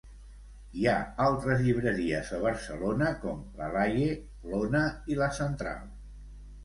[0.83, 0.95] Hi ha
[1.25, 4.19] altres llibreries a Barcelona, com la Laie,
[4.53, 4.83] l'Ona
[5.15, 5.85] i La Central.